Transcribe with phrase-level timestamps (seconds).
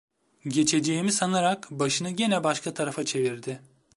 [0.47, 3.59] Geçeceğimi sanarak başını gene başka tarafa çevirdi.